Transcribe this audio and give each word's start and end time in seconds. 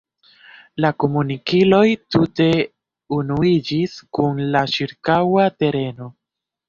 La 0.85 0.89
komunikiloj 1.03 1.83
tute 2.15 2.47
unuiĝis 3.21 3.97
kun 4.19 4.41
la 4.57 4.67
ĉirkaŭa 4.77 5.47
tereno. 5.61 6.09